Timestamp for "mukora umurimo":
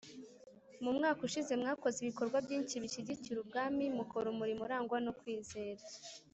3.97-4.61